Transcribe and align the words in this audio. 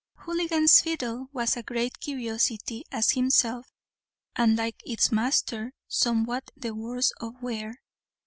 Houligan's 0.25 0.81
fiddle 0.81 1.27
was 1.31 1.55
as 1.55 1.63
great 1.63 1.95
a 1.95 1.99
curiosity 1.99 2.83
as 2.91 3.11
himself, 3.11 3.71
and, 4.35 4.55
like 4.57 4.81
its 4.83 5.11
master, 5.11 5.73
somewhat 5.87 6.49
the 6.57 6.73
worse 6.73 7.13
for 7.19 7.33
wear. 7.39 7.79